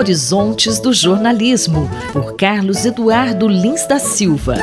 [0.00, 4.56] Horizontes do Jornalismo, por Carlos Eduardo Lins da Silva.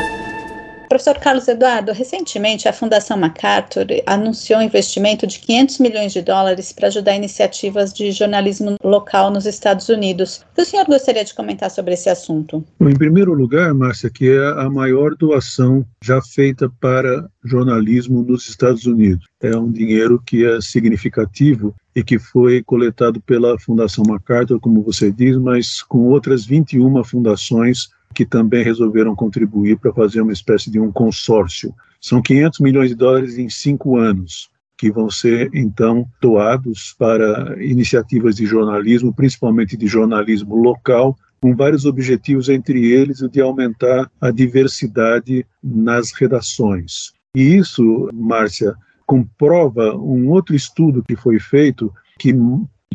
[0.89, 6.71] Professor Carlos Eduardo, recentemente a Fundação MacArthur anunciou um investimento de 500 milhões de dólares
[6.71, 10.45] para ajudar iniciativas de jornalismo local nos Estados Unidos.
[10.57, 12.63] O senhor gostaria de comentar sobre esse assunto?
[12.79, 18.85] Em primeiro lugar, Márcia, que é a maior doação já feita para jornalismo nos Estados
[18.85, 19.27] Unidos.
[19.41, 25.11] É um dinheiro que é significativo e que foi coletado pela Fundação MacArthur, como você
[25.11, 30.79] diz, mas com outras 21 fundações que também resolveram contribuir para fazer uma espécie de
[30.79, 31.73] um consórcio.
[32.01, 38.35] São 500 milhões de dólares em cinco anos que vão ser então doados para iniciativas
[38.35, 44.29] de jornalismo, principalmente de jornalismo local, com vários objetivos, entre eles o de aumentar a
[44.29, 47.11] diversidade nas redações.
[47.35, 52.33] E isso, Márcia, comprova um outro estudo que foi feito que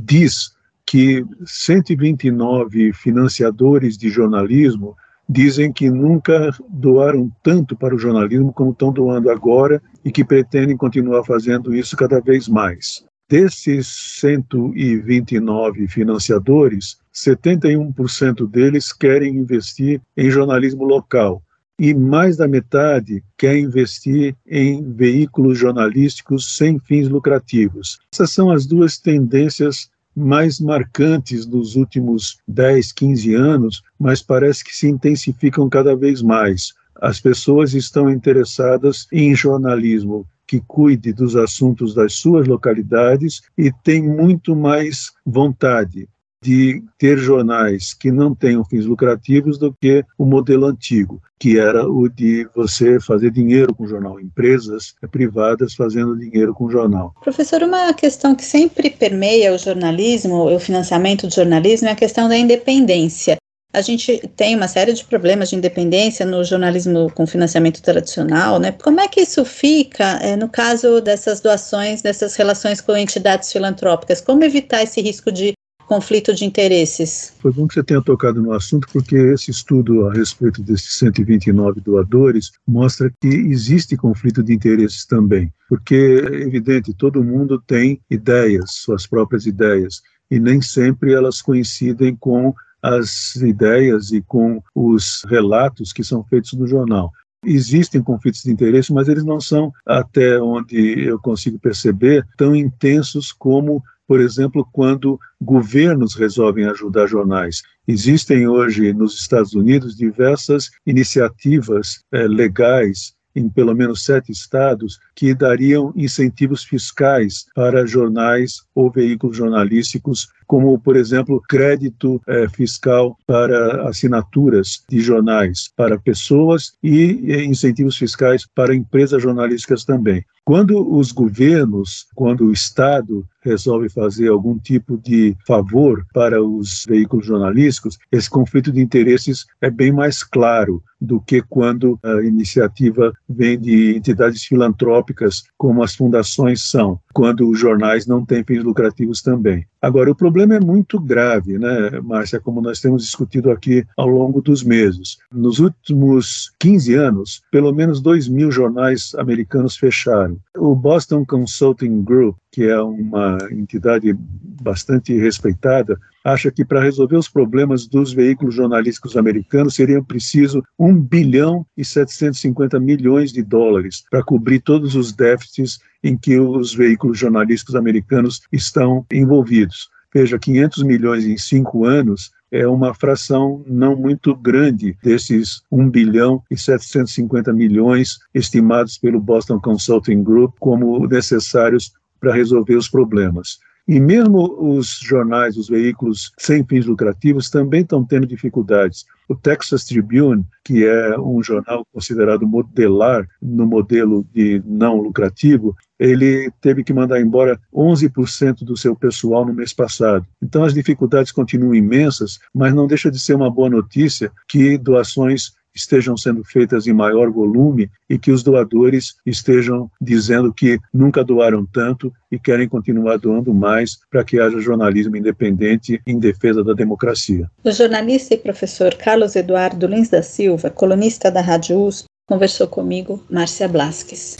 [0.00, 0.51] diz
[0.86, 4.96] que 129 financiadores de jornalismo
[5.28, 10.76] dizem que nunca doaram tanto para o jornalismo como estão doando agora e que pretendem
[10.76, 13.04] continuar fazendo isso cada vez mais.
[13.28, 13.86] Desses
[14.20, 21.42] 129 financiadores, 71% deles querem investir em jornalismo local
[21.78, 27.98] e mais da metade quer investir em veículos jornalísticos sem fins lucrativos.
[28.12, 34.74] Essas são as duas tendências mais marcantes nos últimos 10, 15 anos, mas parece que
[34.74, 36.72] se intensificam cada vez mais.
[37.00, 44.02] As pessoas estão interessadas em jornalismo que cuide dos assuntos das suas localidades e tem
[44.02, 46.08] muito mais vontade
[46.42, 51.88] de ter jornais que não tenham fins lucrativos do que o modelo antigo, que era
[51.88, 57.14] o de você fazer dinheiro com jornal, empresas privadas fazendo dinheiro com jornal.
[57.22, 62.28] Professor, uma questão que sempre permeia o jornalismo, o financiamento do jornalismo, é a questão
[62.28, 63.36] da independência.
[63.72, 68.72] A gente tem uma série de problemas de independência no jornalismo com financiamento tradicional, né?
[68.72, 74.20] Como é que isso fica é, no caso dessas doações, dessas relações com entidades filantrópicas?
[74.20, 75.54] Como evitar esse risco de
[75.86, 77.34] conflito de interesses.
[77.40, 81.80] Foi bom que você tenha tocado no assunto, porque esse estudo a respeito desses 129
[81.80, 85.52] doadores mostra que existe conflito de interesses também.
[85.68, 90.00] Porque é evidente, todo mundo tem ideias, suas próprias ideias,
[90.30, 96.52] e nem sempre elas coincidem com as ideias e com os relatos que são feitos
[96.54, 97.12] no jornal.
[97.44, 103.32] Existem conflitos de interesse, mas eles não são, até onde eu consigo perceber, tão intensos
[103.32, 107.62] como por exemplo, quando governos resolvem ajudar jornais.
[107.86, 115.34] Existem hoje nos Estados Unidos diversas iniciativas eh, legais em pelo menos sete estados que
[115.34, 123.88] dariam incentivos fiscais para jornais ou veículos jornalísticos, como, por exemplo, crédito eh, fiscal para
[123.88, 130.24] assinaturas de jornais para pessoas e eh, incentivos fiscais para empresas jornalísticas também.
[130.44, 137.26] Quando os governos, quando o Estado resolve fazer algum tipo de favor para os veículos
[137.26, 143.58] jornalísticos, esse conflito de interesses é bem mais claro do que quando a iniciativa vem
[143.58, 149.66] de entidades filantrópicas, como as fundações são, quando os jornais não têm fins lucrativos também.
[149.80, 154.40] Agora, o problema é muito grave, né, Márcia, como nós temos discutido aqui ao longo
[154.40, 155.16] dos meses.
[155.32, 160.38] Nos últimos 15 anos, pelo menos 2 mil jornais americanos fecharam.
[160.56, 164.14] O Boston Consulting Group, que é uma entidade
[164.62, 171.00] bastante respeitada, acha que para resolver os problemas dos veículos jornalísticos americanos seria preciso 1
[171.00, 177.18] bilhão e 750 milhões de dólares para cobrir todos os déficits em que os veículos
[177.18, 179.88] jornalísticos americanos estão envolvidos.
[180.14, 186.42] Veja, 500 milhões em cinco anos é uma fração não muito grande desses 1 bilhão
[186.50, 191.92] e 750 milhões estimados pelo Boston Consulting Group como necessários
[192.22, 193.58] para resolver os problemas.
[193.88, 199.04] E mesmo os jornais, os veículos sem fins lucrativos também estão tendo dificuldades.
[199.28, 206.48] O Texas Tribune, que é um jornal considerado modelar no modelo de não lucrativo, ele
[206.60, 210.24] teve que mandar embora 11% do seu pessoal no mês passado.
[210.40, 215.54] Então as dificuldades continuam imensas, mas não deixa de ser uma boa notícia que doações
[215.74, 221.66] estejam sendo feitas em maior volume e que os doadores estejam dizendo que nunca doaram
[221.66, 227.50] tanto e querem continuar doando mais para que haja jornalismo independente em defesa da democracia.
[227.64, 233.22] O jornalista e professor Carlos Eduardo Lins da Silva, colunista da Rádio USP, conversou comigo,
[233.30, 234.36] Márcia Blasques.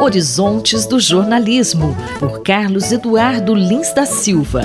[0.00, 4.62] Horizontes do Jornalismo, por Carlos Eduardo Lins da Silva.